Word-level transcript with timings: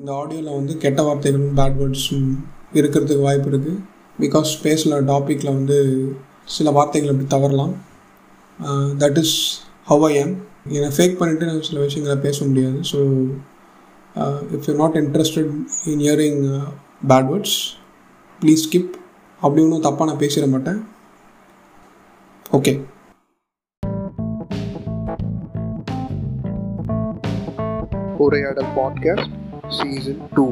இந்த 0.00 0.12
ஆடியோவில் 0.18 0.54
வந்து 0.56 0.74
கெட்ட 0.82 1.00
வார்த்தைகள் 1.06 1.42
பேட் 1.56 1.74
வேர்ட்ஸும் 1.78 2.28
இருக்கிறதுக்கு 2.78 3.24
வாய்ப்பு 3.26 3.48
இருக்குது 3.50 3.80
பிகாஸ் 4.22 4.50
பேசுகிற 4.62 5.00
டாப்பிக்கில் 5.10 5.50
வந்து 5.56 5.76
சில 6.54 6.70
வார்த்தைகள் 6.76 7.10
அப்படி 7.12 7.26
தவறலாம். 7.34 7.74
That 9.02 9.18
is 9.22 9.34
how 9.90 10.04
I 10.08 10.12
am 10.20 10.32
என்னை 10.76 10.88
ஃபேக் 10.98 11.18
பண்ணிவிட்டு 11.20 11.48
நான் 11.48 11.66
சில 11.68 11.80
விஷயங்களை 11.86 12.16
பேச 12.26 12.38
முடியாது. 12.44 12.78
So 12.90 13.00
if 14.58 14.68
you 14.68 14.74
not 14.82 14.96
interested 15.02 15.50
in 15.92 16.04
hearing 16.06 16.40
bad 17.12 17.28
words 17.32 17.58
please 18.40 18.64
skip 18.68 18.94
அப்படி 19.40 19.64
ஒன்றும் 19.66 19.84
தப்பாக 19.88 20.08
நான் 20.10 20.22
பேசிட 20.24 20.48
மாட்டேன். 20.54 20.80
ஓகே 22.58 22.74
உரையாடல் 28.26 28.72
பாட்காஸ்ட் 28.78 29.36
சீசன் 29.78 30.22
டூ 30.34 30.44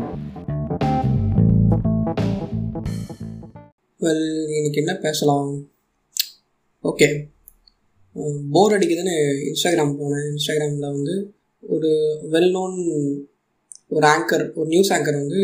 வெல் 4.05 4.27
இன்னைக்கு 4.57 4.81
என்ன 4.83 4.93
பேசலாம்? 5.05 5.49
ஓகே 6.89 7.09
போர் 8.55 8.75
அடிக்குதுன்னு 8.75 9.15
இன்ஸ்டாகிராம் 9.49 9.95
போனேன். 10.01 10.27
இன்ஸ்டாகிராமில் 10.33 10.93
வந்து 10.97 11.15
ஒரு 11.75 11.91
வெல் 12.33 12.51
நோன் 12.57 12.77
ஒரு 13.97 14.07
ஆங்கர் 14.15 14.45
ஒரு 14.55 14.69
நியூஸ் 14.73 14.93
ஆங்கர் 14.97 15.19
வந்து 15.23 15.41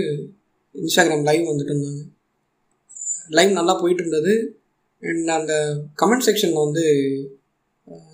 இன்ஸ்டாகிராம் 0.83 1.27
லைவ் 1.29 1.49
வந்துட்டு 1.49 1.75
இருந்தாங்க. 1.75 2.05
லைவ் 3.39 3.53
நல்லா 3.59 3.75
போயிட்டு 3.81 4.05
இருந்தது. 4.07 4.35
அண்ட் 5.01 5.33
அந்த 5.39 5.55
கமெண்ட் 6.03 6.27
செக்ஷனில் 6.29 6.65
வந்து 6.65 6.85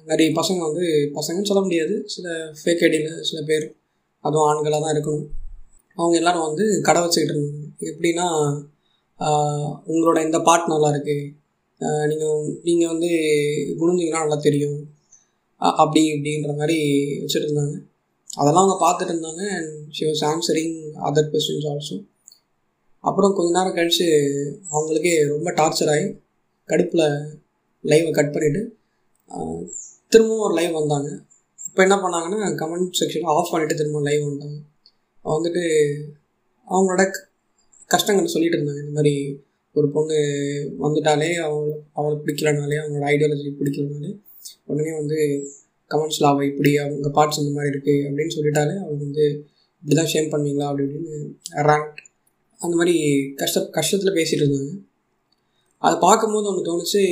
நிறைய 0.04 0.30
பசங்க 0.40 0.62
வந்து 0.68 0.86
பசங்கன்னு 1.18 1.50
சொல்ல 1.50 1.64
முடியாது. 1.66 1.96
சில 2.06 2.28
ஃபேக் 2.62 2.84
ஐடியில் 2.88 3.20
சில 3.20 3.42
பேர் 3.50 3.66
அதுவும் 4.24 4.48
ஆண்களாக 4.48 4.82
தான் 4.86 4.94
இருக்கணும். 4.94 5.28
அவங்க 6.00 6.14
எல்லாரும் 6.20 6.46
வந்து 6.48 6.64
கடை 6.88 7.00
வச்சுக்கிட்டு 7.04 7.34
இருந்தாங்க. 7.34 7.66
எப்படின்னா 7.90 8.26
உங்களோட 9.92 10.18
இந்த 10.26 10.38
பாட்டு 10.48 10.72
நல்லா 10.72 10.88
இருக்குது 10.94 11.26
நீங்கள் 12.10 12.48
நீங்கள் 12.68 12.90
வந்து 12.92 13.10
குணிஞ்சிங்கன்னா 13.80 14.22
நல்லா 14.24 14.38
தெரியும். 14.46 14.78
அப்படி 15.82 16.00
இப்படின்ற 16.14 16.52
மாதிரி 16.60 16.78
வச்சுட்டு 17.22 17.46
இருந்தாங்க. 17.48 17.76
அதெல்லாம் 18.40 18.64
அவங்க 18.64 18.76
பார்த்துட்டு 18.84 19.12
இருந்தாங்க. 19.14 19.42
And 19.58 19.74
she 19.96 20.04
was 20.08 20.24
answering 20.32 20.76
other 21.08 21.30
questions 21.32 21.68
also 21.72 21.96
அப்புறம் 23.04 23.34
கொஞ்ச 23.36 23.50
நேரம் 23.56 23.76
கழித்து 23.78 24.06
அவங்களுக்கே 24.72 25.14
ரொம்ப 25.32 25.48
டார்ச்சர் 25.60 25.90
ஆகி 25.94 26.06
கடுப்பில் 26.68 27.06
லைவை 27.84 28.10
கட் 28.18 28.34
பண்ணிவிட்டு 28.34 28.62
திரும்பவும் 30.12 30.44
ஒரு 30.46 30.54
லைவ் 30.58 30.78
வந்தாங்க. 30.80 31.10
இப்போ 31.68 31.80
என்ன 31.86 31.96
பண்ணாங்கன்னா 32.04 32.38
கமெண்ட் 32.60 32.98
செக்ஷன் 33.00 33.26
ஆஃப் 33.32 33.50
பண்ணிவிட்டு 33.52 33.78
திரும்ப 33.80 34.02
லைவ் 34.08 34.22
வந்தாங்க 34.30 34.58
வந்துட்டு 35.24 35.62
அவங்களோட 36.68 37.02
கஷ்டங்கள் 37.90 38.34
சொல்லிட்டு 38.34 38.56
இருந்தாங்க. 38.58 38.82
இந்த 38.84 38.94
மாதிரி 38.98 39.14
ஒரு 39.76 39.88
பொண்ணு 39.94 40.18
வந்துட்டாலே 40.84 41.30
அவள் 41.46 41.70
அவளை 41.98 42.14
பிடிக்கலனாலே 42.24 42.76
அவங்களோட 42.80 43.06
ஐடியாலஜி 43.14 43.50
பிடிக்கலனாலே 43.60 44.10
உடனே 44.68 44.92
வந்து 45.00 45.18
கமெண்ட்ஸில் 45.90 46.30
அவள் 46.30 46.48
இப்படி 46.50 46.70
அவங்க 46.82 47.08
பார்ட்ஸ் 47.16 47.40
இந்த 47.42 47.52
மாதிரி 47.56 47.72
இருக்குது 47.74 48.04
அப்படின்னு 48.08 48.36
சொல்லிட்டாலே 48.36 48.74
அவங்க 48.84 49.00
வந்து 49.06 49.24
இப்படி 49.82 49.94
தான் 49.98 50.10
ஷேம் 50.12 50.30
பண்ணுவீங்களா 50.32 50.68
அப்படி 50.70 50.86
இப்படின்னு 50.88 51.18
ரேங்க் 51.70 52.00
அந்த 52.60 52.74
மாதிரி 52.80 52.94
கஷ்ட 53.40 53.60
கஷ்டத்தில் 53.76 54.16
பேசிகிட்டு 54.18 54.44
இருந்தாங்க. 54.44 54.72
அதை 55.82 55.94
பார்க்கும்போது 56.06 56.48
ஒன்று 56.50 56.68
தோணுச்சு 56.68 57.02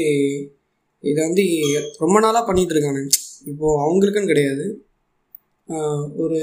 இதை 1.04 1.20
வந்து 1.26 1.44
ரொம்ப 2.02 2.16
நாளாக 2.24 2.44
பண்ணிகிட்டு 2.48 2.74
இருக்காங்க. 2.76 3.02
இப்போது 3.50 3.80
அவங்களுக்குன்னு 3.84 4.32
கிடையாது. 4.32 4.66
ஒரு 6.22 6.40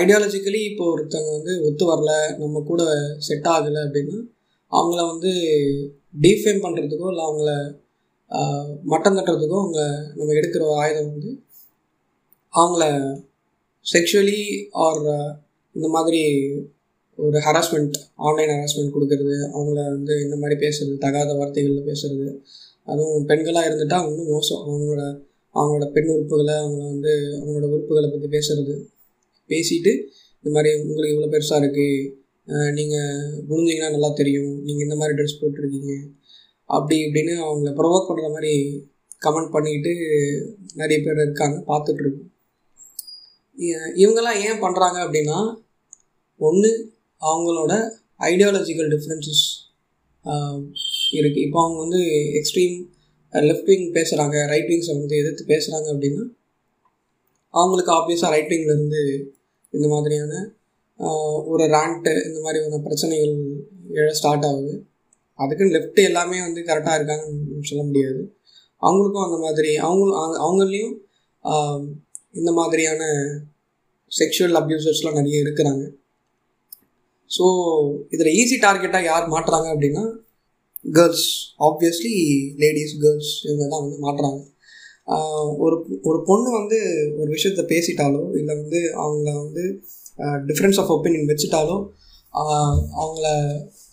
ஐடியாலஜிக்கலி 0.00 0.60
இப்போ 0.70 0.84
ஒருத்தவங்க 0.92 1.32
வந்து 1.38 1.52
ஒத்து 1.66 1.84
வரல 1.90 2.12
நம்ம 2.38 2.62
கூட 2.70 2.82
செட் 3.18 3.48
ஆகலை 3.54 3.80
அப்படின்னா 3.86 4.18
அவங்கள 4.72 5.00
வந்து 5.12 5.32
டீஃபேம் 6.20 6.62
பண்ணுறதுக்கோ 6.64 7.08
இல்லை 7.12 7.24
அவங்கள 7.28 7.50
மட்டம் 8.84 9.16
தட்டுறதுக்கோ 9.16 9.58
அவங்க 9.62 9.80
நம்ம 10.14 10.30
எடுக்கிற 10.32 10.62
ஆயுதம் 10.74 11.10
வந்து 11.10 11.30
அவங்கள 12.54 12.84
செக்ஷுவலி 13.86 14.40
ஆர் 14.84 15.02
இந்த 15.74 15.88
மாதிரி 15.88 16.22
ஒரு 17.18 17.38
ஹராஸ்மெண்ட் 17.38 17.96
ஆன்லைன் 18.26 18.52
ஹராஸ்மெண்ட் 18.54 18.94
கொடுக்கறது 18.94 19.36
அவங்கள 19.52 19.78
வந்து 19.96 20.14
இந்த 20.24 20.36
மாதிரி 20.36 20.56
பேசுறது 20.64 20.96
தகாத 20.98 21.30
வார்த்தைகளில் 21.34 21.88
பேசுறது 21.90 22.26
அதுவும் 22.88 23.28
பெண்களாக 23.28 23.68
இருந்துட்டால் 23.68 24.06
இன்னும் 24.08 24.32
மோசம். 24.34 24.60
அவங்களோட 24.64 25.02
அவங்களோட 25.54 25.86
பெண் 25.92 26.10
உறுப்புகளை 26.14 26.54
அவங்கள 26.62 26.82
வந்து 26.92 27.12
அவங்களோட 27.38 27.66
உறுப்புகளை 27.74 28.08
பற்றி 28.10 28.28
பேசுறது. 28.36 28.74
பேசிட்டு 29.50 29.92
இந்த 30.44 30.50
மாதிரி 30.54 30.70
உங்களுக்கு 30.80 31.12
இவ்வளோ 31.14 31.30
பெருசாக 31.30 31.60
இருக்குது 31.62 31.88
நீங்கள் 32.72 33.22
குனிஞ்சிங்கன்னா 33.48 33.90
நல்லா 33.90 34.10
தெரியும் 34.12 34.52
நீங்கள் 34.62 34.86
இந்த 34.86 34.96
மாதிரி 34.96 35.16
ட்ரெஸ் 35.16 35.40
போட்டிருக்கீங்க 35.40 35.94
அப்படி 36.70 36.96
இப்படின்னு 37.00 37.34
அவங்கள 37.44 37.70
ப்ரொவோக் 37.72 38.08
பண்ணுற 38.08 38.28
மாதிரி 38.32 38.52
கமெண்ட் 39.22 39.52
பண்ணிக்கிட்டு 39.52 39.92
நிறைய 40.74 40.98
பேர் 41.02 41.22
இருக்காங்க 41.22 41.58
பார்த்துட்ருக்கோம் 41.66 42.32
இவங்கெல்லாம் 43.98 44.40
ஏன் 44.40 44.62
பண்ணுறாங்க 44.62 44.98
அப்படின்னா 45.04 45.38
ஒன்று 46.40 46.70
அவங்களோட 47.22 47.72
ஐடியாலஜிக்கல் 48.24 48.90
டிஃப்ரென்சஸ் 48.90 49.44
இருக்குது 51.12 51.44
இப்போ 51.44 51.58
அவங்க 51.62 51.78
வந்து 51.80 52.00
எக்ஸ்ட்ரீம் 52.32 52.76
லெஃப்ட் 53.32 53.70
விங் 53.70 53.86
பேசுகிறாங்க 53.92 54.36
ரைட் 54.46 54.70
விங்ஸை 54.70 54.94
வந்து 54.98 55.16
எதிர்த்து 55.16 55.44
பேசுகிறாங்க 55.44 55.86
அப்படின்னா 55.92 56.24
அவங்களுக்கு 57.60 57.92
ஆப்வியஸாக 57.98 58.32
ரைட் 58.34 58.52
விங்லேருந்து 58.52 59.02
இந்த 59.76 59.86
மாதிரியான 59.94 60.32
ஒரு 61.52 61.64
ரேண்ட்டு 61.76 62.12
இந்த 62.28 62.38
மாதிரியான 62.44 62.78
பிரச்சனைகள் 62.86 63.34
எழ 64.00 64.06
ஸ்டார்ட் 64.18 64.46
ஆகுது. 64.50 64.74
அதுக்குன்னு 65.42 65.74
லெஃப்ட் 65.76 66.00
எல்லாமே 66.10 66.38
வந்து 66.46 66.60
கரெக்டாக 66.68 66.98
இருக்காங்கன்னு 66.98 67.68
சொல்ல 67.70 67.82
முடியாது. 67.88 68.20
அவங்களுக்கும் 68.82 69.26
அந்த 69.26 69.38
மாதிரி 69.44 69.70
அவங்களும் 69.86 70.38
அவங்களையும் 70.44 70.94
இந்த 72.38 72.50
மாதிரியான 72.58 73.02
செக்ஷுவல் 74.12 74.58
அப்யூசர்ஸ்லாம் 74.60 75.18
நிறைய 75.20 75.36
இருக்கிறாங்க. 75.44 75.84
ஸோ 77.30 77.44
இதில் 78.14 78.34
ஈஸி 78.40 78.56
டார்கெட்டாக 78.64 79.08
யார் 79.10 79.32
மாட்டுறாங்க 79.34 79.68
அப்படின்னா 79.74 80.04
கேர்ள்ஸ் 80.96 81.28
ஆப்வியஸ்லி 81.68 82.14
லேடிஸ் 82.62 82.94
கேர்ள்ஸ் 83.04 83.32
இவங்க 83.46 83.64
தான் 83.72 83.82
வந்து 83.84 83.98
மாட்டுறாங்க. 84.06 84.40
ஒரு 85.56 85.76
ஒரு 86.02 86.18
பொண்ணு 86.24 86.48
வந்து 86.50 86.78
ஒரு 87.16 87.28
விஷயத்த 87.32 87.62
பேசிட்டாலோ 87.68 88.22
இல்லை 88.36 88.52
வந்து 88.54 88.80
அவங்கள 88.96 89.28
வந்து 89.34 89.64
டிஃப்ரென்ஸ் 90.46 90.78
ஆஃப் 90.78 90.92
ஒப்பீனியன் 90.92 91.30
வச்சுட்டாலோ 91.30 91.76
அவங்கள 92.96 93.26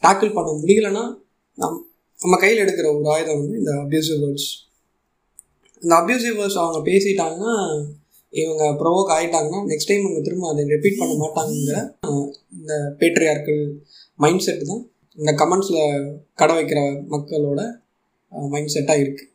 டேக்கிள் 0.04 0.36
பண்ண 0.36 0.52
முடியலன்னா 0.54 1.04
நம் 1.58 1.80
நம்ம 2.20 2.36
கையில் 2.38 2.64
எடுக்கிற 2.66 2.88
ஒரு 2.96 3.08
ஆயுதம் 3.10 3.40
வந்து 3.40 3.58
இந்த 3.58 3.74
அப்யூசிவ் 3.82 4.20
வேர்ட்ஸ் 4.24 4.50
இந்த 5.82 5.94
அப்யூசிவ் 5.96 6.38
வேர்ட்ஸ் 6.38 6.62
அவங்க 6.62 6.80
பேசிட்டாங்கன்னா 6.90 7.54
இவங்க 8.34 8.64
ப்ரொவோக் 8.74 9.12
ஆகிட்டாங்கன்னா 9.14 9.60
நெக்ஸ்ட் 9.66 9.90
டைம் 9.90 10.06
இவங்க 10.06 10.22
திரும்ப 10.22 10.48
அதை 10.50 10.64
ரிப்பீட் 10.66 11.00
பண்ண 11.00 11.14
மாட்டாங்கிற 11.16 11.78
இந்த 12.52 12.74
பேட்ரியார்கள் 12.98 13.62
மைண்ட் 14.20 14.40
செட் 14.40 14.64
தான் 14.64 14.84
இந்த 15.18 15.32
கமெண்ட்ஸில் 15.34 15.84
கடை 16.34 16.54
வைக்கிற 16.56 16.80
மக்களோட 17.10 17.62
மைண்ட் 18.50 18.74
செட்டாக 18.74 19.04
இருக்குது 19.04 19.30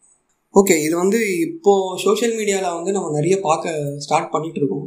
ஓகே 0.58 0.74
இது 0.84 0.94
வந்து 1.02 1.18
இப்போது 1.46 1.98
சோஷியல் 2.04 2.34
மீடியாவில் 2.38 2.76
வந்து 2.76 2.94
நம்ம 2.96 3.08
நிறைய 3.16 3.34
பார்க்க 3.46 3.72
ஸ்டார்ட் 4.04 4.30
பண்ணிகிட்டு 4.34 4.60
இருக்கோம். 4.60 4.86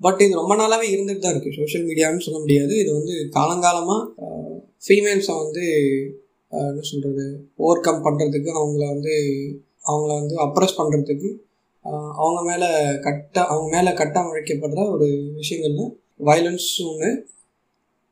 பட் 0.00 0.20
இது 0.24 0.38
ரொம்ப 0.40 0.54
நாளாகவே 0.60 0.86
இருந்துட்டு 0.94 1.22
தான் 1.24 1.34
இருக்குது 1.34 1.58
சோஷியல் 1.60 1.84
மீடியான்னு 1.88 2.24
சொல்ல 2.26 2.38
முடியாது. 2.44 2.72
இது 2.82 2.90
வந்து 2.98 3.14
காலங்காலமாக 3.36 4.02
ஃபீமேல்ஸை 4.86 5.34
வந்து 5.42 5.64
என்ன 6.68 6.84
சொல்கிறது 6.90 7.24
ஓவர் 7.62 7.84
கம் 7.86 8.04
பண்ணுறதுக்கு 8.06 8.50
அவங்கள 8.60 8.82
வந்து 8.94 9.14
அவங்கள 9.90 10.10
வந்து 10.20 10.36
அப்ரஸ் 10.46 10.78
பண்ணுறதுக்கு 10.80 11.30
அவங்க 12.22 12.40
மேலே 12.50 12.68
கட்ட 13.06 13.36
அவங்க 13.50 13.68
மேலே 13.76 13.90
கட்டம் 14.00 14.30
அழைக்கப்படுற 14.30 14.82
ஒரு 14.94 15.08
விஷயங்கள்ல 15.40 15.84
வயலன்ஸும் 16.28 16.88
ஒன்று 16.92 17.10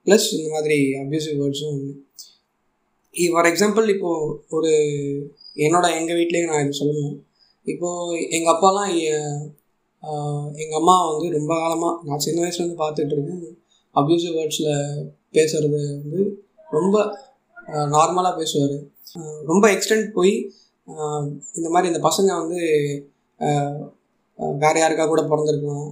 ப்ளஸ் 0.06 0.28
இந்த 0.36 0.48
மாதிரி 0.56 0.78
அப்யூசிவ் 1.02 1.40
வேர்ட்ஸும் 1.42 1.72
ஒன்று 1.72 1.92
ஃபார் 3.34 3.48
எக்ஸாம்பிள் 3.50 3.86
இப்போது 3.94 4.32
ஒரு 4.48 4.72
என்னோட 5.64 5.86
எங்கள் 5.98 6.18
வீட்லேயே 6.18 6.48
நான் 6.48 6.64
இது 6.64 6.80
சொல்லணும் 6.80 7.16
இப்போது 7.72 8.18
எங்கள் 8.36 8.54
அப்பாலாம் 8.54 8.90
எங்கள் 10.62 10.78
அம்மா 10.80 10.94
வந்து 11.10 11.26
ரொம்ப 11.36 11.52
காலமாக 11.62 11.94
நான் 12.08 12.24
சின்ன 12.26 12.38
வயசுலேருந்து 12.42 12.82
பார்த்துட்டு 12.82 13.14
இருக்கேன். 13.16 13.44
அப்யூசிவ் 13.94 14.36
வேர்ட்ஸில் 14.38 14.74
பேசுகிறது 15.36 15.80
வந்து 16.02 16.20
ரொம்ப 16.76 16.96
நார்மலாக 17.96 18.32
பேசுவார். 18.40 18.76
ரொம்ப 19.50 19.64
எக்ஸ்டெண்ட் 19.74 20.08
போய் 20.18 20.34
இந்த 21.58 21.68
மாதிரி 21.74 21.90
இந்த 21.92 22.00
பசங்க 22.08 22.30
வந்து 22.42 22.58
வேறு 24.62 24.78
யாருக்கா 24.80 25.04
கூட 25.08 25.22
பிறந்திருக்கலாம். 25.30 25.88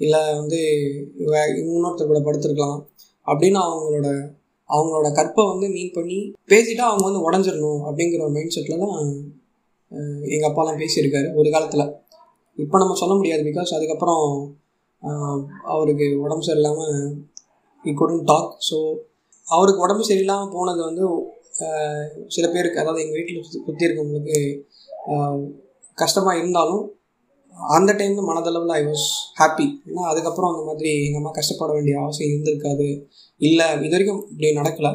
இல்லை 0.00 0.20
வந்து 0.40 0.58
வே 1.32 1.42
இன்னொருத்தர் 1.60 2.10
கூட 2.10 2.20
படுத்திருக்கலாம். 2.26 2.78
அப்படின்னு 3.26 3.58
அவங்களோட 3.66 4.08
அவங்களோட 4.70 5.08
கற்பை 5.12 5.42
வந்து 5.46 5.66
மீன் 5.68 5.94
பண்ணி 5.94 6.18
பேசிட்டா 6.48 6.84
அவங்க 6.88 7.04
வந்து 7.08 7.24
உடஞ்சிடணும் 7.26 7.82
அப்படிங்கிற 7.88 8.30
மைண்ட் 8.32 8.54
செட்டில் 8.56 8.78
தான் 8.78 8.96
எங்கள் 10.26 10.50
அப்பாலாம் 10.50 10.80
பேசியிருக்காரு 10.82 11.28
ஒரு 11.34 11.50
காலத்தில். 11.50 11.86
இப்போ 12.58 12.78
நம்ம 12.78 12.94
சொல்ல 12.94 13.14
முடியாது 13.14 13.42
பிகாஸ் 13.42 13.74
அதுக்கப்புறம் 13.74 14.24
அவருக்கு 15.62 16.06
உடம்பு 16.20 16.46
சரியில்லாமல் 16.46 16.94
இ 17.84 17.92
குடன் 17.94 18.24
டாக் 18.24 18.52
ஸோ 18.70 18.76
அவருக்கு 19.46 19.80
உடம்பு 19.80 20.04
சரியில்லாமல் 20.08 20.52
போனது 20.52 20.80
வந்து 20.84 21.04
சில 22.26 22.46
பேருக்கு 22.48 22.80
அதாவது 22.80 23.02
எங்கள் 23.02 23.18
வீட்டில் 23.18 23.42
சுற்றி 23.66 23.86
இருக்கவங்களுக்கு 23.86 24.38
கஷ்டமாக 25.98 26.38
இருந்தாலும் 26.38 26.82
அந்த 27.76 27.90
டைமில் 27.98 28.28
மனதளவில் 28.28 28.74
ஐ 28.78 28.82
வாஸ் 28.88 29.06
ஹாப்பி 29.40 29.66
ஏன்னா 29.88 30.02
அதுக்கப்புறம் 30.12 30.50
அந்த 30.52 30.62
மாதிரி 30.68 30.90
எங்கள் 31.04 31.20
அம்மா 31.20 31.32
கஷ்டப்பட 31.38 31.70
வேண்டிய 31.76 31.94
அவசியம் 32.02 32.32
இருந்திருக்காது. 32.32 32.88
இல்லை 33.40 33.66
இது 33.86 33.94
வரைக்கும் 33.94 34.20
இப்படி 34.32 34.50
நடக்கலை. 34.60 34.92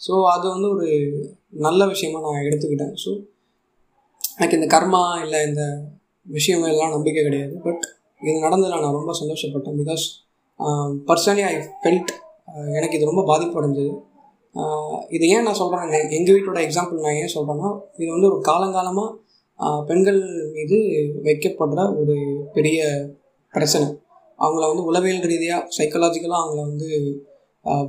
ஸோ 0.00 0.12
அது 0.34 0.46
வந்து 0.54 0.68
ஒரு 0.74 0.88
நல்ல 1.66 1.80
விஷயமா 1.92 2.18
நான் 2.26 2.46
எடுத்துக்கிட்டேன். 2.48 2.94
ஸோ 3.04 3.10
எனக்கு 4.38 4.58
இந்த 4.58 4.68
கர்மா 4.74 5.02
இல்லை 5.24 5.40
இந்த 5.50 5.62
விஷயங்கள் 6.26 6.72
எல்லாம் 6.74 6.94
நம்பிக்கை 6.96 7.22
கிடையாது. 7.28 7.54
பட் 7.66 7.84
இது 8.22 8.36
நடந்ததில் 8.46 8.84
நான் 8.84 8.98
ரொம்ப 9.00 9.12
சந்தோஷப்பட்டேன். 9.20 9.78
பிகாஸ் 9.82 10.04
பர்சனலி 11.08 11.44
ஐ 11.50 11.54
ஃபெல்ட் 11.82 12.12
எனக்கு 12.78 12.96
இது 12.98 13.10
ரொம்ப 13.10 13.24
பாதிப்பு 13.30 13.58
அடைஞ்சது. 13.60 13.92
இது 15.16 15.24
ஏன் 15.34 15.46
நான் 15.46 15.58
சொல்கிறேன் 15.62 16.12
எங்கள் 16.18 16.34
வீட்டோட 16.36 16.60
எக்ஸாம்பிள் 16.66 17.04
நான் 17.06 17.18
ஏன் 17.22 17.34
சொல்கிறேன்னா 17.36 17.70
இது 18.00 18.10
வந்து 18.14 18.28
ஒரு 18.30 18.38
காலங்காலமாக 18.50 19.10
பெண்கள் 19.88 20.20
மீது 20.56 20.76
வைக்கப்படுற 21.26 21.80
ஒரு 22.00 22.16
பெரிய 22.56 22.80
பிரச்சனை. 23.54 23.86
அவங்கள 24.38 24.64
வந்து 24.70 24.84
உளவியல் 24.90 25.24
ரீதியாக 25.30 25.68
சைக்கலாஜிக்கலாக 25.76 26.42
அவங்கள 26.42 26.60
வந்து 26.70 26.88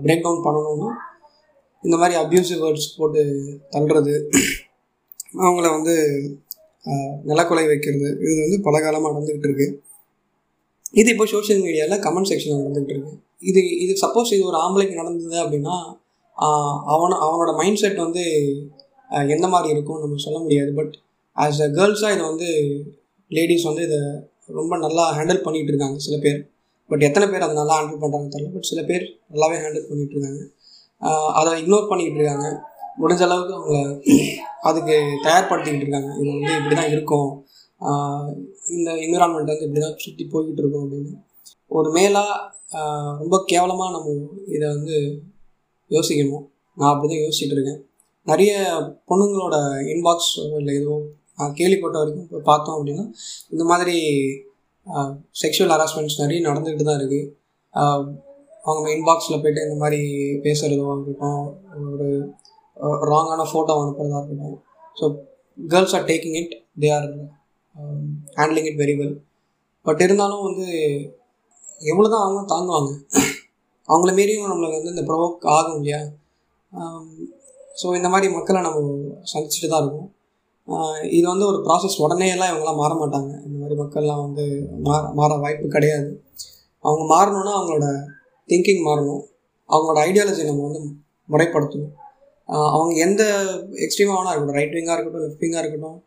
பிரேக் 0.04 0.24
டவுன் 0.26 0.46
பண்ணணும்னா 0.46 0.90
இந்த 1.84 1.96
மாதிரி 2.00 2.16
அப்யூசிவ் 2.22 2.62
வேர்ட்ஸ் 2.64 2.88
போட்டு 2.98 3.22
தள்ளுறது 3.74 4.16
அவங்கள 5.44 5.66
வந்து 5.76 5.94
நிலக்கொலை 7.30 7.66
வைக்கிறது 7.72 8.10
இது 8.30 8.40
வந்து 8.46 8.58
பல 8.68 8.76
காலமாக 8.84 9.12
நடந்துக்கிட்டு 9.14 9.48
இருக்கு. 9.50 9.68
இது 11.00 11.10
இப்போ 11.14 11.26
சோஷியல் 11.34 11.62
மீடியாவில் 11.66 12.04
கமெண்ட் 12.06 12.30
செக்ஷனில் 12.32 12.62
நடந்துகிட்டு 12.62 12.94
இருக்கு. 12.96 13.12
இது 13.50 13.62
இது 13.84 13.94
சப்போஸ் 14.04 14.32
இது 14.36 14.44
ஒரு 14.52 14.58
ஆம்பளைக்கு 14.64 14.96
நடந்தது 15.02 15.38
அப்படின்னா 15.44 15.76
அவன 16.94 17.18
அவனோட 17.26 17.52
மைண்ட் 17.60 17.82
செட் 17.82 18.00
வந்து 18.06 18.24
எந்த 19.36 19.46
மாதிரி 19.54 19.70
இருக்கும்னு 19.76 20.06
நம்ம 20.06 20.22
சொல்ல 20.26 20.40
முடியாது. 20.46 20.72
பட் 20.80 20.96
ஆஸ் 21.44 21.62
அ 21.66 21.70
கேர்ள்ஸாக 21.78 22.16
இதை 22.16 22.24
வந்து 22.32 22.50
லேடிஸ் 23.32 23.68
வந்து 23.70 23.84
இதை 23.88 24.00
ரொம்ப 24.60 24.74
நல்லா 24.86 25.04
ஹேண்டில் 25.18 25.44
பண்ணிகிட்டு 25.46 25.72
இருக்காங்க 25.74 25.98
சில 26.06 26.16
பேர். 26.26 26.40
பட் 26.90 27.04
எத்தனை 27.08 27.26
பேர் 27.32 27.46
அதை 27.46 27.56
நல்லா 27.62 27.76
ஹேண்டில் 27.80 28.02
பண்ணுறாங்க 28.04 28.30
தெரியல 28.36 28.52
பட் 28.56 28.70
சில 28.72 28.82
பேர் 28.90 29.06
நல்லாவே 29.34 29.58
ஹேண்டில் 29.64 29.88
பண்ணிகிட்டு 29.90 30.16
இருக்காங்க. 30.18 30.42
அதை 31.40 31.50
இக்னோர் 31.62 31.90
பண்ணிக்கிட்டு 31.90 32.20
இருக்காங்க. 32.22 32.48
முடிஞ்ச 33.02 33.22
அளவுக்கு 33.28 33.54
அவங்கள 33.58 33.78
அதுக்கு 34.70 34.96
தயார்படுத்திக்கிட்டு 35.26 35.86
இருக்காங்க. 35.86 36.10
இது 36.20 36.30
வந்து 36.36 36.52
இப்படி 36.60 36.76
தான் 36.80 36.94
இருக்கும் 36.96 37.30
இந்த 38.78 38.90
என்விரான்மெண்ட் 39.04 39.52
வந்து 39.52 39.68
இப்படி 39.68 39.84
தான் 39.86 40.00
சுற்றி 40.06 40.24
போய்கிட்டு 40.34 40.62
இருக்கும் 40.64 40.84
அப்படின்னு. 40.86 41.14
ஒரு 41.78 41.90
மேலாக 41.98 42.34
ரொம்ப 43.22 43.36
கேவலமாக 43.52 43.94
நம்ம 43.96 44.16
இதை 44.56 44.66
வந்து 44.76 44.96
யோசிக்கணும். 45.92 46.44
நான் 46.78 46.92
அப்படி 46.94 47.10
தான் 47.12 47.24
யோசிச்சுட்டு 47.26 47.56
இருக்கேன். 47.58 47.80
நிறைய 48.32 48.52
பொண்ணுங்களோட 49.10 49.56
இன்பாக்ஸ் 49.94 50.34
இல்லை 50.60 50.74
ஏதோ 50.82 50.96
கேள்விப்பட்ட 51.60 51.98
வரைக்கும் 52.02 52.26
இப்போ 52.28 52.40
பார்த்தோம் 52.52 52.78
அப்படின்னா 52.78 53.06
இந்த 53.54 53.64
மாதிரி 53.72 53.96
செக்ஷுவல் 55.42 55.74
ஹராஸ்மெண்ட்ஸ் 55.76 56.22
நிறைய 56.22 56.40
நடந்துக்கிட்டு 56.48 56.88
தான் 56.90 57.00
இருக்குது 57.02 57.28
அவங்க 58.66 58.88
இன்பாக்ஸில் 58.96 59.42
போயிட்டு 59.44 59.66
இந்த 59.68 59.78
மாதிரி 59.84 60.00
பேசுகிறதோ 60.46 60.88
இருக்கட்டும் 60.96 61.46
ஒரு 61.96 62.08
ராங்கான 63.12 63.46
ஃபோட்டோ 63.52 63.74
அனுப்புகிறதா 63.82 64.20
இருக்கட்டும். 64.22 64.58
So 64.98 65.06
girls 65.58 65.96
are 65.98 66.06
taking 66.12 66.38
it 66.42 66.54
they 66.84 66.90
are 66.98 67.08
handling 68.40 68.70
it 68.72 68.80
very 68.84 68.96
well 69.00 69.16
but 69.86 70.02
இருந்தாலும் 70.06 70.46
வந்து 70.48 70.68
எவ்வளோ 71.82 72.08
தான் 72.14 72.26
அவங்க 72.26 72.42
தாங்குவாங்க 72.54 72.92
அவங்கள 73.90 74.12
மீறியும் 74.18 74.50
நம்மளுக்கு 74.52 74.80
வந்து 74.80 74.94
இந்த 74.96 75.04
ப்ரொவோக் 75.10 75.46
ஆகும் 75.56 75.78
இல்லையா? 75.78 76.00
ஸோ 77.82 77.88
இந்த 78.00 78.10
மாதிரி 78.14 78.28
மக்களை 78.34 78.60
நம்ம 78.62 78.80
சந்திச்சுட்டு 79.32 79.70
தான் 79.72 79.84
இருக்கோம். 79.84 80.10
இது 81.18 81.26
வந்து 81.32 81.46
ஒரு 81.52 81.60
ப்ராசஸ் 81.66 82.02
உடனே 82.06 82.28
எல்லாம் 82.34 82.52
இவங்களாம் 82.52 82.82
மாற 82.82 82.92
மாட்டாங்க. 83.02 83.32
இந்த 83.46 83.56
மாதிரி 83.62 83.76
மக்கள்லாம் 83.82 84.24
வந்து 84.26 84.44
மாற 84.88 85.02
மாற 85.20 85.38
வாய்ப்பு 85.44 85.68
கிடையாது. 85.76 86.10
அவங்க 86.86 87.04
மாறணும்னா 87.14 87.54
அவங்களோட 87.60 87.88
திங்கிங் 88.50 88.84
மாறணும். 88.90 89.24
அவங்களோட 89.70 90.00
ஐடியாலஜி 90.10 90.44
நம்ம 90.50 90.66
வந்து 90.68 90.82
முறைப்படுத்தணும். 91.30 91.96
அவங்க 92.76 92.94
எந்த 93.06 93.24
எக்ஸ்ட்ரீமாக 93.86 94.18
வேணா 94.18 94.32
இருக்கட்டும். 94.32 94.60
ரைட் 94.60 94.78
விங்காக 94.78 94.96
இருக்கட்டும் 94.98 95.26
லெஃப்ட் 95.26 95.44
விங்காக 95.46 95.64
இருக்கட்டும் 95.64 95.98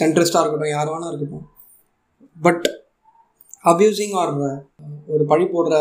சென்ட்ரிஸ்டாக 0.00 0.42
இருக்கட்டும் 0.42 0.74
யார் 0.76 0.92
வேணா 0.94 1.10
இருக்கட்டும். 1.10 1.44
பட் 2.36 2.64
அப்யூசிங் 3.72 4.14
ஆர் 4.20 4.32
ஒரு 5.12 5.24
பழி 5.32 5.44
போடுற 5.52 5.74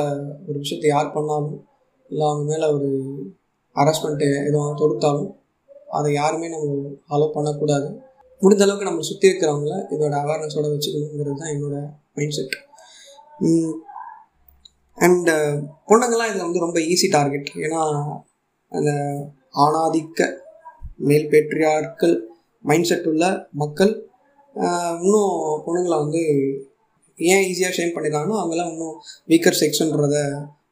ஒரு 0.48 0.57
விஷயத்தை 0.63 0.88
யார் 0.92 1.16
பண்ணாலும் 1.16 1.56
இல்லை 2.12 2.25
அவங்க 2.30 2.44
மேலே 2.51 2.66
ஒரு 2.75 2.89
ஹராஸ்மெண்ட்டு 3.75 4.28
எதுவும் 4.48 4.80
தொடுத்தாலும் 4.81 5.30
அதை 5.98 6.10
யாருமே 6.13 6.48
நம்ம 6.50 6.68
அலோவ் 7.16 7.36
பண்ணக்கூடாது. 7.38 7.88
முடிந்த 8.42 8.63
அளவுக்கு 8.66 8.90
நம்ம 8.90 9.04
சுற்றி 9.10 9.30
இருக்கிறவங்கள 9.30 9.75
இதோட 9.94 10.13
அவேர்னஸோட 10.24 10.68
வச்சுக்கணுங்கிறது 10.72 11.40
தான் 11.42 11.54
என்னோட 11.56 11.75
மைண்ட் 12.18 12.36
செட் 12.38 12.56
அண்டு 14.98 15.36
பொண்ணுங்கள்லாம் 15.90 16.30
இதில் 16.31 16.48
வந்து 16.48 16.63
ரொம்ப 16.66 16.80
ஈஸி 16.92 17.07
டார்கெட் 17.12 17.50
ஏன்னா 17.63 17.81
அந்த 18.72 18.92
ஆணாதிக்க 19.66 20.28
மேல் 21.10 21.30
பேட்ரியார்கள் 21.31 22.16
மைண்ட் 22.63 22.89
செட் 22.89 23.07
உள்ள 23.07 23.25
மக்கள் 23.62 23.94
இன்னும் 25.04 25.31
பொண்ணுங்களை 25.66 25.98
வந்து 25.98 26.22
ஏன் 27.19 27.46
ஈஸியாக 27.51 27.75
ஷேம் 27.78 27.96
பண்ணிடுறாங்கன்னா 27.96 28.39
அவங்களாம் 28.42 28.72
இன்னும் 28.74 28.98
வீக்கர் 29.30 29.62
செக்ஷன்றத 29.62 30.18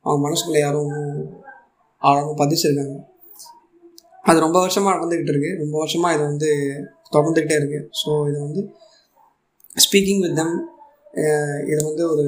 அவங்க 0.03 0.19
மனசுக்குள்ளே 0.27 0.61
யாரும் 0.63 0.85
இன்னும் 0.87 1.17
ஆழமாக 2.01 2.35
பதிச்சிருக்காங்க. 2.41 2.95
அது 4.25 4.39
ரொம்ப 4.39 4.59
வருஷமாக 4.59 4.95
நடந்துக்கிட்டு 4.97 5.33
இருக்குது 5.33 5.57
ரொம்ப 5.57 5.77
வருஷமாக 5.77 6.15
இது 6.15 6.23
வந்து 6.23 6.49
தொடர்ந்துக்கிட்டே 7.11 7.55
இருக்குது 7.55 7.87
ஸோ 7.91 8.09
இது 8.29 8.39
வந்து 8.39 8.61
ஸ்பீக்கிங் 9.75 10.19
வித் 10.19 10.35
தம் 10.35 10.55
இதை 11.65 11.81
வந்து 11.83 12.03
ஒரு 12.09 12.25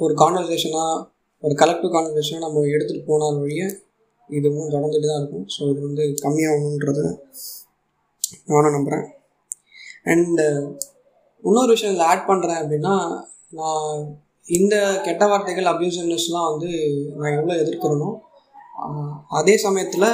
ஒரு 0.00 0.14
கான்வர்சேஷனாக 0.14 1.06
ஒரு 1.44 1.54
கலெக்டிவ் 1.54 1.94
கான்வர்சேஷனாக 1.94 2.44
நம்ம 2.44 2.64
எடுத்துகிட்டு 2.66 3.06
போனால் 3.06 3.38
வழிய 3.38 3.62
இதுவும் 4.30 4.70
தொடர்ந்துட்டு 4.70 5.08
தான் 5.08 5.20
இருக்கும். 5.20 5.46
ஸோ 5.48 5.60
இது 5.70 5.80
வந்து 5.80 6.04
கம்மியாகணுன்றத 6.22 7.00
நானும் 8.46 8.72
நம்புகிறேன் 8.72 9.06
அண்டு 10.06 10.44
இன்னொரு 11.44 11.70
விஷயம் 11.70 11.92
இதில் 11.92 12.08
ஆட் 12.08 12.28
பண்ணுறேன் 12.28 12.60
அப்படின்னா 12.60 12.94
நான் 13.50 13.94
இந்த 14.46 14.74
கெட்ட 15.04 15.24
வார்த்தைகள் 15.26 15.64
அப்யூசிவ்னஸ்லாம் 15.64 16.50
வந்து 16.50 16.70
நான் 17.16 17.36
எவ்வளோ 17.36 17.56
எதிர்க்கிறேனோ 17.56 18.10
அதே 19.38 19.54
சமயத்தில் 19.64 20.08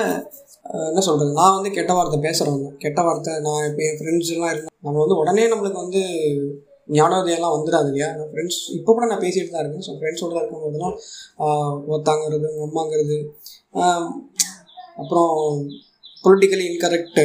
என்ன 0.88 1.02
சொல்கிறது 1.08 1.32
நான் 1.40 1.56
வந்து 1.56 1.70
கெட்ட 1.76 1.92
வார்த்தை 1.96 2.18
பேசுகிறவங்க 2.26 2.68
கெட்ட 2.85 3.00
வார்த்தை 3.02 3.32
நான் 3.46 3.66
இப்போ 3.68 3.82
என் 3.88 3.99
ஃப்ரெண்ட்ஸ்லாம் 3.99 4.52
இருந்தேன் 4.52 4.75
நம்ம 4.87 4.96
வந்து 5.02 5.18
உடனே 5.23 5.44
நம்மளுக்கு 5.52 5.82
வந்து 5.85 6.02
ஞானோதயெல்லாம் 6.99 7.54
வந்துடாது 7.56 7.88
இல்லையா 7.90 8.08
நான் 8.16 8.30
ஃப்ரெண்ட்ஸ் 8.32 8.61
இப்போ 8.78 8.90
கூட 8.92 9.06
நான் 9.12 9.23
பேசிட்டு 9.25 9.52
தான் 9.54 9.62
இருக்கேன். 9.62 9.87
ஸோ 9.87 9.94
ஃப்ரெண்ட்ஸோட 10.00 10.32
தான் 10.35 10.42
இருக்கும்போதெல்லாம் 10.42 10.96
ஒத்தாங்கிறது 11.94 12.49
அம்மாங்கிறது 12.66 13.16
அப்புறம் 15.02 15.32
பொலிட்டிக்கலி 16.25 16.64
இன்கரெக்ட் 16.70 17.20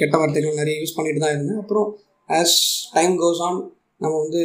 கெட்ட 0.00 0.14
வார்த்தைகள் 0.20 0.60
நிறைய 0.60 0.74
யூஸ் 0.82 0.96
பண்ணிட்டு 0.98 1.22
தான் 1.24 1.34
இருந்தேன். 1.34 1.60
அப்புறம் 1.62 1.88
ஆஸ் 2.30 2.58
டைம் 2.96 3.14
கோஸ் 3.22 3.42
ஆன் 3.48 3.58
நம்ம 4.00 4.14
வந்து 4.24 4.42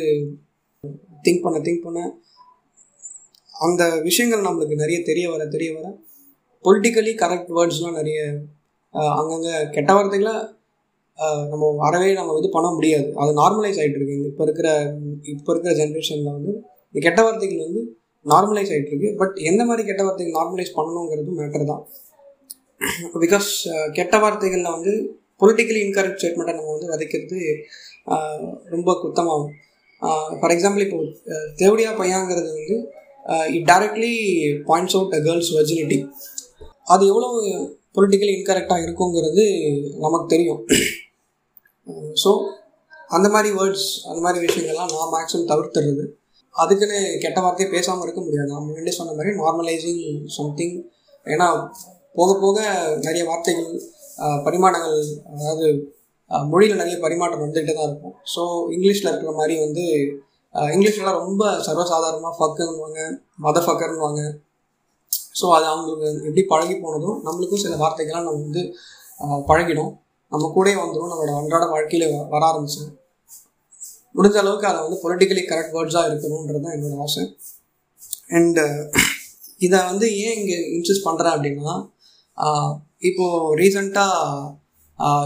திங்க் 1.26 1.44
பண்ண 1.44 1.58
திங்க் 1.68 1.86
பண்ண 1.88 2.02
அந்த 3.54 3.84
விஷயங்கள் 4.08 4.48
நம்மளுக்கு 4.48 4.82
நிறைய 4.82 4.98
தெரிய 5.10 5.26
வர 5.34 5.44
தெரிய 5.56 5.70
வர 5.76 5.88
பொலிட்டிக்கலி 6.66 7.14
கரெக்ட் 7.24 7.52
வேர்ட்ஸ்லாம் 7.58 7.98
நிறைய 8.00 8.20
அங்கங்கே 9.20 9.56
கெட்ட 9.76 9.92
வார்த்தைகளை 9.98 10.36
நம்ம 11.52 11.66
வரவே 11.82 12.10
நம்ம 12.20 12.36
இது 12.40 12.50
பண்ண 12.56 12.68
முடியாது. 12.76 13.08
அது 13.22 13.32
நார்மலைஸ் 13.42 13.80
ஆகிட்டு 13.82 14.00
இருக்கு 14.00 14.16
இப்போ 14.32 14.44
இருக்கிற 14.48 14.68
இப்போ 15.34 15.50
இருக்கிற 15.54 15.74
ஜென்ரேஷனில் 15.80 16.36
வந்து 16.38 16.54
இந்த 16.90 17.02
கெட்ட 17.08 17.20
வார்த்தைகள் 17.26 17.66
வந்து 17.68 17.82
நார்மலைஸ் 18.26 18.72
ஆகிட்டு 18.74 18.92
இருக்கு 18.94 19.10
பட் 19.22 19.36
எந்த 19.50 19.62
மாதிரி 19.70 19.84
கெட்ட 19.90 20.02
வார்த்தைகள் 20.08 20.38
நார்மலைஸ் 20.40 20.76
பண்ணணுங்கிறது 20.78 21.32
மேட்டர் 21.40 21.70
தான். 21.72 21.84
பிகாஸ் 23.26 23.50
கெட்ட 23.98 24.16
வார்த்தைகளில் 24.24 24.74
வந்து 24.76 24.94
பொலிட்டிக்கலி 25.42 25.80
இன்கரெக்ட் 25.86 26.20
ஸ்டேட்மெண்ட்டை 26.22 26.56
நம்ம 26.60 26.74
வந்து 26.76 26.92
விதைக்கிறது 26.94 27.40
ரொம்ப 28.76 28.90
குத்தமாகும். 29.04 29.54
ஃபார் 30.40 30.54
எக்ஸாம்பிள் 30.56 30.86
இப்போ 30.86 31.00
தேவடியா 31.62 31.92
பையாங்கிறது 32.02 32.50
வந்து 32.60 32.78
it 33.58 33.68
directly 33.72 34.14
points 34.70 34.96
out 34.98 35.16
a 35.18 35.22
girls 35.28 35.52
virginity 35.58 36.00
அது 36.88 37.04
எவ்வளோ 37.12 37.30
பொலிட்டிக்கலி 37.96 38.34
இன்கரெக்டாக 38.38 38.84
இருக்குங்கிறது 38.86 39.44
நமக்கு 40.04 40.28
தெரியும். 40.34 40.62
ஸோ 42.24 42.30
அந்த 43.16 43.28
மாதிரி 43.34 43.50
வேர்ட்ஸ் 43.60 43.90
அந்த 44.10 44.20
மாதிரி 44.26 44.40
விஷயங்கள்லாம் 44.46 44.92
நான் 44.94 45.14
மேக்ஸிமம் 45.16 45.50
தவிர்த்துறது. 45.52 46.04
அதுக்குன்னு 46.56 47.00
கெட்ட 47.24 47.40
வார்த்தையை 47.44 47.68
பேசாமல் 47.76 48.06
இருக்க 48.06 48.22
முடியாது. 48.26 48.50
நான் 48.54 48.68
முன்னாடி 48.68 48.92
சொன்ன 49.00 49.16
மாதிரி 49.18 49.32
நார்மலைசிங் 49.42 50.04
சம்திங் 50.38 50.78
ஏன்னா 51.26 51.48
போக 52.18 52.30
போக 52.44 52.58
நிறைய 53.06 53.24
வார்த்தைகள் 53.30 53.72
பரிமாணங்கள் 54.46 54.98
அதாவது 55.34 55.68
மொழியில் 56.52 56.80
நிறைய 56.82 56.96
பரிமாற்றம் 57.06 57.44
வந்துகிட்டு 57.44 57.74
தான் 57.78 57.90
இருக்கும். 57.90 58.16
ஸோ 58.34 58.42
இங்கிலீஷில் 58.76 59.10
இருக்கிற 59.12 59.32
மாதிரி 59.40 59.56
வந்து 59.66 59.84
இங்கிலீஷ்லாம் 60.76 61.20
ரொம்ப 61.22 61.44
சர்வசாதாரணமாக 61.68 62.36
ஃபக்குன்னுவாங்க 62.40 63.00
மத 63.46 63.60
ஃபக்கர்னுவாங்க 63.66 64.22
ஸோ 65.40 65.46
அது 65.56 65.66
அவங்களுக்கு 65.72 66.28
எப்படி 66.30 66.44
பழகி 66.52 66.76
போனதும் 66.84 67.18
நம்மளுக்கும் 67.28 67.64
சில 67.64 67.76
வார்த்தைகள்லாம் 67.84 68.28
நம்ம 68.28 68.42
வந்து 68.48 68.64
பழகிடும். 69.50 69.92
நம்ம 70.34 70.50
கூட 70.58 70.70
வந்துடும் 70.82 71.12
நம்மளோட 71.12 71.34
அன்றாட 71.40 71.66
வாழ்க்கையில் 71.74 72.06
வர 72.34 72.42
ஆரம்பிச்சு 72.52 72.84
முடிஞ்ச 74.18 74.38
அளவுக்கு 74.42 74.68
அதை 74.70 74.80
வந்து 74.86 74.98
பொலிட்டிக்கலி 75.04 75.44
கரெக்ட் 75.50 75.76
வேர்ட்ஸாக 75.76 76.10
இருக்கணுன்றது 76.10 76.64
தான் 76.66 76.76
என்னோட 76.78 76.96
ஆசை. 77.06 77.24
அண்டு 78.38 78.66
இதை 79.66 79.80
வந்து 79.92 80.06
ஏன் 80.26 80.38
இங்கே 80.40 80.58
இன்சூஸ் 80.76 81.06
பண்ணுறேன் 81.08 81.36
அப்படின்னா 81.36 81.76
இப்போது 83.10 83.56
ரீசண்டாக 83.62 84.52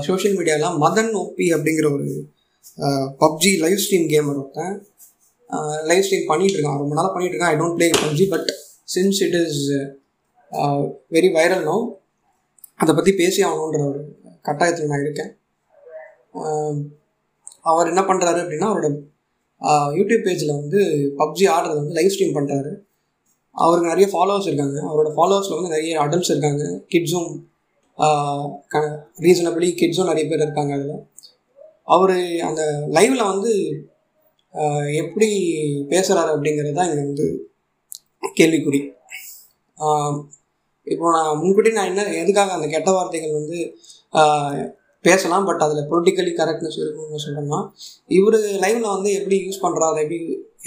சோஷியல் 0.08 0.36
மீடியாவில் 0.38 0.78
மதன் 0.84 1.12
ஓபி 1.22 1.48
அப்படிங்கிற 1.56 1.88
ஒரு 1.96 2.08
பப்ஜி 3.24 3.52
லைவ் 3.64 3.82
ஸ்ட்ரீம் 3.84 4.08
கேமர் 4.14 4.40
ஒருத்தன் 4.42 4.76
லைவ் 5.90 6.06
ஸ்ட்ரீம் 6.06 6.30
பண்ணிகிட்டு 6.32 6.58
இருக்கான். 6.58 6.80
ரொம்ப 6.82 6.94
நாளாக 6.98 7.12
பண்ணிகிட்டு 7.14 7.36
இருக்கான். 7.36 7.54
I 7.54 7.60
don't 7.62 7.78
play 7.78 7.88
PUBG 8.04 8.26
but 8.34 8.50
since 8.94 9.20
it 9.26 9.38
is 9.44 9.62
very 11.16 11.30
viral 11.38 11.66
no 11.70 11.78
அதை 12.82 12.92
பற்றி 12.98 13.12
பேசி 13.22 13.40
ஆகணுன்ற 13.48 13.82
ஒரு 13.92 14.02
கட்டாயத்தில் 14.48 14.92
நான் 14.92 15.06
இருக்கேன். 15.06 15.32
அவர் 17.72 17.92
என்ன 17.92 18.02
பண்ணுறாரு 18.10 18.40
அப்படின்னா 18.44 18.68
அவரோட 18.72 18.90
யூடியூப் 20.00 20.26
பேஜில் 20.28 20.60
வந்து 20.60 20.80
பப்ஜி 21.22 21.46
ஆடுறத 21.56 21.78
வந்து 21.80 21.98
லைவ் 21.98 22.14
ஸ்ட்ரீம் 22.16 22.38
பண்ணுறாரு 22.38 22.72
அவருக்கு 23.56 23.92
நிறைய 23.92 24.08
ஃபாலோவர்ஸ் 24.14 24.48
இருக்காங்க. 24.50 24.78
அவரோட 24.90 25.10
ஃபாலோவர்ஸில் 25.18 25.58
வந்து 25.58 25.74
நிறைய 25.76 25.94
அடல்ட்ஸ் 26.04 26.32
இருக்காங்க. 26.34 26.64
கிட்ஸும் 26.94 27.30
ரீசனபிளி 29.26 29.70
கிட்ஸும் 29.82 30.10
நிறைய 30.12 30.26
பேர் 30.32 30.46
இருக்காங்க 30.46 30.74
அதில். 30.78 30.98
அவர் 31.96 32.18
அந்த 32.50 32.62
லைவில் 32.98 33.30
வந்து 33.32 33.52
எப்படி 35.02 35.30
பேசுகிறாரு 35.94 36.30
அப்படிங்கிறது 36.36 36.78
தான் 36.80 36.90
இங்கே 36.90 37.04
வந்து 37.08 37.28
கேள்விக்குறி. 38.40 38.80
இப்போ 40.88 41.06
நான் 41.16 41.40
முன்கூட்டி 41.42 41.72
நான் 41.78 41.92
என்ன 41.92 42.04
எதுக்காக 42.24 42.54
அந்த 42.58 42.68
கெட்ட 42.74 42.90
வார்த்தைகள் 42.98 43.38
வந்து 43.40 43.58
பேசலாம் 45.06 45.48
பட் 45.48 45.64
அதில் 45.66 45.88
பொலிட்டிக்கலி 45.90 46.32
கரெக்ட்னஸ் 46.40 46.80
இருக்கணும்னு 46.82 47.24
சொல்கிறேன்னா 47.26 47.60
இவர் 48.18 48.38
லைவில் 48.64 48.94
வந்து 48.96 49.10
எப்படி 49.20 49.38
யூஸ் 49.46 49.64
பண்ணுறாரு 49.66 50.00
எப்படி 50.04 50.20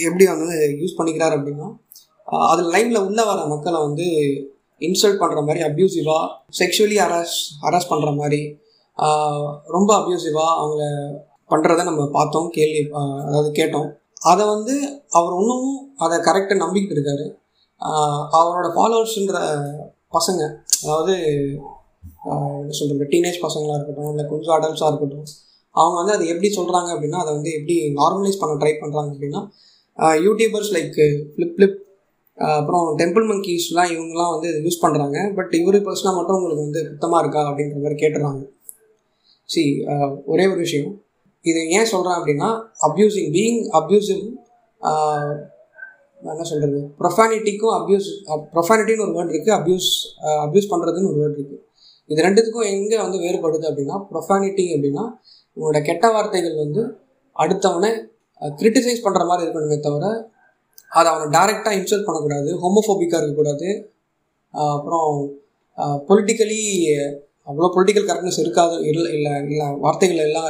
எப்படி 0.08 0.26
வந்து 0.32 0.58
யூஸ் 0.82 0.98
பண்ணிக்கிறார் 0.98 1.36
அப்படின்னா 1.38 1.68
அதில் 2.52 2.72
லைவில் 2.74 3.04
உள்ள 3.06 3.20
வர 3.30 3.40
மக்களை 3.52 3.78
வந்து 3.86 4.06
இன்சல்ட் 4.80 5.20
பண்ணுற 5.22 5.40
மாதிரி 5.46 5.60
அப்யூசிவாக 5.68 6.26
செக்ஷுவலி 6.60 6.98
ஹராஸ் 7.04 7.38
ஹராஸ் 7.64 7.90
பண்ணுற 7.92 8.10
மாதிரி 8.20 8.40
ரொம்ப 9.76 9.90
அப்யூசிவாக 9.98 10.54
அவங்கள 10.60 10.84
பண்ணுறத 11.52 11.84
நம்ம 11.88 12.02
பார்த்தோம் 12.16 12.48
கேள்வி 12.56 12.80
அதாவது 13.26 13.50
கேட்டோம். 13.58 13.88
அதை 14.30 14.44
வந்து 14.54 14.74
அவர் 15.18 15.36
இன்னமும் 15.40 15.78
அதை 16.04 16.16
கரெக்டாக 16.26 16.62
நம்பிக்கிட்டு 16.62 16.96
இருக்காரு. 16.96 17.26
அவரோட 18.38 18.68
ஃபாலோவர்ஸுன்ற 18.74 19.38
பசங்க 20.12 20.40
அதாவது 20.82 21.14
என்ன 22.60 22.72
சொல்கிறது 22.72 23.10
டீனேஜ் 23.10 23.38
பசங்களாக 23.42 23.76
இருக்கட்டும் 23.76 24.10
இல்லை 24.10 24.24
கொஞ்சம் 24.28 24.54
அடல்ட்ஸாக 24.56 24.90
இருக்கட்டும் 24.90 25.26
அவங்க 25.74 25.96
வந்து 25.96 26.12
அதை 26.12 26.26
எப்படி 26.28 26.48
சொல்கிறாங்க 26.56 26.88
அப்படின்னா 26.94 27.18
அதை 27.18 27.32
வந்து 27.34 27.50
எப்படி 27.52 27.92
நார்மலைஸ் 27.92 28.40
பண்ண 28.40 28.54
ட்ரை 28.54 28.72
பண்ணுறாங்க 28.80 29.10
அப்படின்னா 29.14 29.42
யூடியூபர்ஸ் 30.26 30.72
லைக் 30.76 30.98
ஃப்ளிப் 31.34 31.54
ஃப்ளிப் 31.56 31.78
அப்புறம் 32.38 32.96
டெம்பிள் 32.98 33.26
மங்கீஸ்லாம் 33.30 33.90
இவங்கெல்லாம் 33.94 34.32
வந்து 34.34 34.50
யூஸ் 34.66 34.82
பண்ணுறாங்க 34.82 35.34
பட் 35.34 35.54
இவர் 35.54 35.78
பர்சனாக 35.88 36.14
மட்டும் 36.14 36.36
உங்களுக்கு 36.36 36.64
வந்து 36.64 36.82
சுத்தமாக 36.88 37.22
இருக்கா 37.22 37.42
அப்படின்ற 37.50 37.78
மாதிரி 37.82 37.98
கேட்டுறாங்க. 38.02 38.42
சி 39.44 39.62
ஒரே 40.24 40.46
ஒரு 40.46 40.56
விஷயம். 40.56 41.02
இது 41.44 41.60
ஏன் 41.68 41.84
சொல்கிறேன் 41.84 42.18
அப்படின்னா 42.18 42.48
அப்யூசிங் 42.88 43.30
பீயிங் 43.36 43.60
அப்யூசிவ் 43.78 44.22
என்ன 46.22 46.44
சொல்கிறது 46.50 46.80
ப்ரொஃபானிட்டிக்கும் 47.00 47.74
அப்யூஸ் 47.78 48.08
ப்ரொஃபானிட்டின்னு 48.54 49.04
ஒரு 49.06 49.14
வேர்ட் 49.16 49.32
இருக்குது 49.34 49.56
அப்யூஸ் 49.58 49.88
அப்யூஸ் 50.46 50.70
பண்ணுறதுன்னு 50.72 51.10
ஒரு 51.12 51.20
வேர்ட் 51.22 51.38
இருக்குது 51.38 51.60
இது 52.10 52.24
ரெண்டுத்துக்கும் 52.26 52.70
எங்கே 52.74 52.98
வந்து 53.04 53.18
வேறுபடுது 53.24 53.66
அப்படின்னா 53.70 53.96
ப்ரொஃபானிட்டி 54.10 54.64
அப்படின்னா 54.74 55.04
உங்களோட 55.56 55.80
கெட்ட 55.88 56.06
வார்த்தைகள் 56.12 56.56
வந்து 56.64 56.82
அடுத்தவனை 57.36 57.90
கிரிட்டிசைஸ் 58.42 59.04
பண்ணுற 59.06 59.22
மாதிரி 59.30 59.44
இருக்கணுமே 59.46 59.78
தவிர 59.80 60.06
அதை 60.92 61.08
அவனை 61.12 61.26
டேரெக்டாக 61.36 61.78
இன்சல்ட் 61.78 62.06
பண்ணக்கூடாது 62.06 62.50
ஹோமோஃபோபிக்காக 62.62 63.20
இருக்கக்கூடாது. 63.20 63.68
அப்புறம் 64.54 65.10
பொலிட்டிக்கலி 66.08 66.62
அவ்வளோ 67.48 67.68
பொலிட்டிக்கல் 67.74 68.06
கரெக்ட்னஸ் 68.08 68.40
இருக்காது 68.44 68.74
இல்லை 68.90 69.10
இல்லை 69.16 69.32
இல்லை 69.50 69.66
வார்த்தைகள் 69.84 70.24
எல்லாம் 70.26 70.48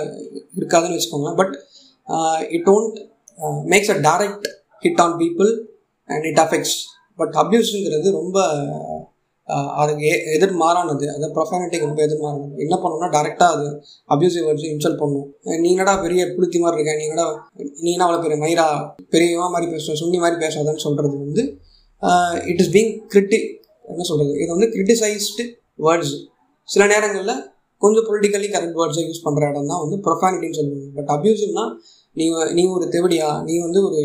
இருக்காதுன்னு 0.59 0.97
வச்சுக்கோங்களேன். 0.97 1.39
But 1.41 1.55
it 2.57 2.67
don't 2.71 2.97
makes 3.73 3.93
a 3.95 3.99
direct 4.09 4.49
hit 4.85 5.03
on 5.05 5.17
people 5.23 5.51
and 6.11 6.27
it 6.31 6.43
affects 6.45 6.77
but 7.21 7.35
அப்யூஸுங்கிறது 7.43 8.11
ரொம்ப 8.21 8.39
அதுக்கு 9.81 10.03
எ 10.11 10.17
எதிர்மாறானது. 10.35 11.07
அது 11.15 11.29
ப்ரொஃபானிட்டிக்கு 11.37 11.87
ரொம்ப 11.89 12.01
எதிர்மாறானது. 12.07 12.53
என்ன 12.65 12.75
பண்ணணும்னா 12.83 13.09
டேரெக்டாக 13.15 13.55
அது 13.57 13.69
அப்யூசிவ் 14.15 14.45
வச்சு 14.49 14.67
இன்சல்ட் 14.75 15.01
பண்ணும். 15.01 15.27
நீ 15.63 15.69
என்னடா 15.75 15.95
பெரிய 16.05 16.25
புளுத்தி 16.35 16.59
மாதிரி 16.65 16.77
இருக்க? 16.79 16.93
நீ 17.01 17.05
என்னடா 17.09 17.25
நீ 17.85 17.89
என்ன 17.95 18.05
அவ்வளோ 18.07 18.21
பெரிய 18.25 18.37
மயிரா 18.45 18.67
பெரியவா 19.15 19.47
மாதிரி 19.55 19.69
பேசுற? 19.73 19.95
சுண்ணி 20.03 20.19
மாதிரி 20.25 20.39
பேசாதன்னு 20.45 20.85
சொல்கிறது 20.87 21.17
வந்து 21.25 21.45
இட் 22.53 22.61
இஸ் 22.65 22.73
பீங் 22.77 22.93
கிரிட்டி 23.15 23.41
என்ன 23.93 24.05
சொல்கிறது 24.11 24.35
இது 24.43 24.51
வந்து 24.57 24.69
கிரிட்டிசைஸ்டு 24.75 25.47
வேர்ட்ஸ் 25.87 26.15
சில 26.69 26.85
நேரங்களில் 26.93 27.35
கொஞ்சம் 27.83 28.07
பொலிட்டிக்கலி 28.09 28.49
கரெக்ட் 28.55 28.79
வேர்ட்ஸை 28.81 29.05
யூஸ் 29.09 29.25
பண்ணுற 29.27 29.51
இடம் 29.53 29.71
தான் 29.73 29.83
வந்து 29.85 29.97
ப்ரொஃபானிட்டின்னு 30.07 30.59
சொல்லுவாங்க. 30.61 30.91
பட் 30.99 31.11
அப்யூசிவ்னா 31.17 31.65
நீ 32.17 32.27
நீ 32.59 32.63
ஒரு 32.77 32.87
தெவடியா 32.95 33.29
நீ 33.49 33.55
வந்து 33.67 33.81
ஒரு 33.89 34.01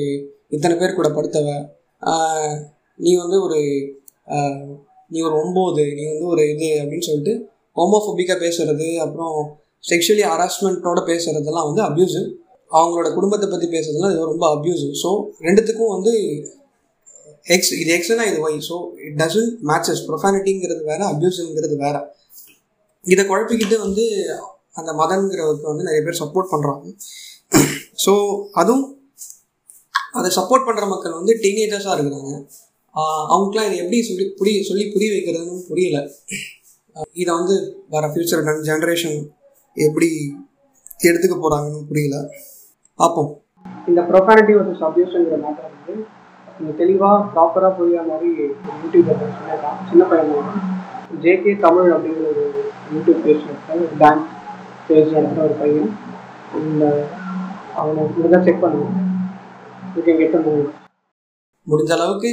இத்தனை 0.56 0.76
பேர் 0.78 0.94
கூட 0.94 1.10
படுத்தவ 1.10 1.50
நீ 3.00 3.16
வந்து 3.16 3.42
ஒரு 3.42 3.60
நீ 5.12 5.22
ஒரு 5.22 5.36
ஒம்பது 5.36 5.86
நீ 5.96 6.04
வந்து 6.06 6.26
ஒரு 6.26 6.44
இது 6.50 6.70
அப்படின்னு 6.82 7.00
சொல்லிட்டு 7.00 7.34
ஹோமோஃபோபிக்காக 7.78 8.40
பேசுறது 8.42 8.88
அப்புறம் 9.00 9.38
செக்ஷுவலி 9.84 10.24
ஹராஸ்மெண்ட்டோட 10.24 11.00
பேசுறதெல்லாம் 11.06 11.66
வந்து 11.66 11.82
அப்யூசிவ் 11.82 12.28
அவங்களோட 12.72 13.14
குடும்பத்தை 13.14 13.48
பற்றி 13.50 13.68
பேசுறதுலாம் 13.68 14.12
இது 14.12 14.26
ரொம்ப 14.26 14.46
அப்யூசிவ் 14.56 14.94
ஸோ 15.04 15.10
ரெண்டுத்துக்கும் 15.40 15.94
வந்து 15.96 16.14
எக்ஸ் 17.46 17.72
இது 17.72 17.90
எக்ஸ்னா 17.98 18.26
இது 18.26 18.40
Y 18.48 18.58
so 18.70 18.76
it 18.98 19.18
doesn't 19.22 19.52
matches 19.64 20.02
ப்ரொஃபானிட்டிங்கிறது 20.08 20.84
வேற 20.84 21.02
அப்யூசிவ்ங்கிறது 21.06 21.76
வேற. 21.78 21.96
இதை 23.04 23.26
குழப்பிக்கிட்டு 23.26 23.78
வந்து 23.80 24.06
அந்த 24.74 24.92
மதங்கிறவருக்கு 24.94 25.68
வந்து 25.68 25.84
நிறைய 25.84 26.02
பேர் 26.04 26.22
சப்போர்ட் 26.22 26.52
பண்ணுறாங்க 26.52 26.86
ஸோ 28.06 28.14
அதுவும் 28.52 28.86
அதை 30.20 30.30
சப்போர்ட் 30.38 30.68
பண்ணுற 30.68 30.86
மக்கள் 30.94 31.18
வந்து 31.20 31.34
டீனேஜர்ஸாக 31.44 31.96
இருக்கிறாங்க. 31.96 32.34
அவங்களுக்குலாம் 33.32 33.70
இதை 33.70 33.78
எப்படி 33.84 33.98
சொல்லி 34.10 34.26
புரிய 34.40 34.58
சொல்லி 34.70 34.86
புரிய 34.96 35.10
வைக்கிறதுன்னு 35.16 35.64
புரியல. 35.72 35.98
இதை 37.22 37.32
வந்து 37.40 37.56
வர 37.94 38.10
ஃப்யூச்சர் 38.12 38.44
ஜென்ரேஷன் 38.70 39.18
எப்படி 39.88 40.10
எடுத்துக்க 41.10 41.36
போகிறாங்கன்னு 41.38 41.82
புரியல. 41.90 42.18
பார்ப்போம். 43.00 43.32
இந்த 43.90 44.02
ப்ரொஃபாரிட்டி 44.12 44.54
வர்சஸ் 44.58 44.84
அப்யூஸ்ங்கிற 44.88 45.38
மேட்டர் 45.46 45.68
வந்து 45.72 45.94
நீங்கள் 46.58 46.78
தெளிவாக 46.82 47.18
ப்ராப்பராக 47.34 47.72
புரியாத 47.80 48.08
மாதிரி 48.12 48.30
யூடியூப் 48.84 49.10
சொல்லியிருக்கான் 49.38 49.80
சின்ன 49.90 50.04
பையன் 50.12 50.62
ஜேகே 51.24 51.54
தமிழ் 51.66 51.90
அப்படிங்கிற 51.96 52.28
ஒரு 52.34 52.46
யூடியூப் 52.94 53.22
பேஜ் 53.26 53.44
நடத்த 53.50 53.80
ஒரு 53.86 53.98
டான்ஸ் 54.04 54.32
பேஜ் 54.88 55.16
நடத்துகிற 55.18 55.48
ஒரு 55.48 55.58
பையன். 55.64 55.92
இந்த 56.62 56.86
அவனை 57.82 58.04
முடிஞ்சா 58.18 58.40
செக் 58.48 58.64
பண்ணுவோம் 58.64 58.96
ஓகே 60.00 60.14
கெட்ட 60.20 60.38
முடிஞ்ச 61.72 61.92
அளவுக்கு 61.96 62.30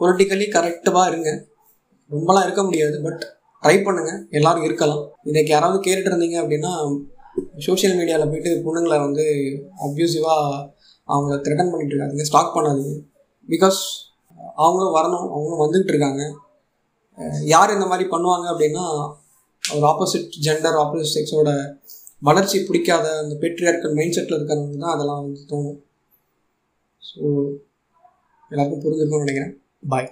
பொலிட்டிக்கலி 0.00 0.46
கரெக்டாக 0.54 1.02
இருங்க. 1.10 1.30
ரொம்பலாம் 2.14 2.44
இருக்க 2.46 2.62
முடியாது 2.68 2.96
பட் 3.06 3.22
ட்ரை 3.62 3.74
பண்ணுங்க. 3.86 4.12
எல்லாரும் 4.38 4.64
இருக்கலாம். 4.66 5.02
இன்னைக்கு 5.28 5.50
யாராவது 5.54 5.78
கேட்டுட்டு 5.86 6.10
இருந்தீங்க 6.10 6.38
அப்படின்னா 6.42 6.72
சோஷியல் 7.66 7.96
மீடியாவில் 7.98 8.30
போயிட்டு 8.32 8.50
பொண்ணுங்களை 8.66 8.98
வந்து 9.04 9.24
அப்யூசிவாக 9.86 10.64
அவங்கள 11.12 11.36
த்ரெட்டன் 11.44 11.72
பண்ணிட்டு 11.72 11.94
இருக்காதிங்க 11.94 12.26
ஸ்டாக் 12.30 12.54
பண்ணாதீங்க. 12.56 12.94
பிகாஸ் 13.52 13.80
அவங்களும் 14.64 14.96
வரணும் 14.98 15.26
அவங்களும் 15.34 15.62
வந்துக்கிட்டு 15.64 15.94
இருக்காங்க. 15.94 16.22
யார் 17.54 17.74
இந்த 17.76 17.88
மாதிரி 17.92 18.06
பண்ணுவாங்க 18.14 18.46
அப்படின்னா 18.52 18.84
ஒரு 19.76 19.86
ஆப்போசிட் 19.92 20.28
ஜெண்டர் 20.46 20.78
ஆப்போசிட் 20.84 21.16
செக்ஸோட 21.16 21.50
வளர்ச்சி 22.28 22.58
பிடிக்காத 22.68 23.06
அந்த 23.22 23.34
பெட்ரியார்க்கல் 23.42 23.96
மைண்ட் 23.98 24.16
செட்டில் 24.16 24.38
இருக்கிறவங்க 24.38 24.78
தான் 24.84 24.94
அதெல்லாம் 24.96 25.22
வந்து 25.24 25.42
தோணும். 25.52 25.80
ஸோ 27.06 27.22
எல்லாருக்கும் 28.50 28.82
புரிஞ்சிருக்கும்னு 28.84 29.24
நினைக்கிறேன். 29.26 29.54
பாய் 29.88 30.08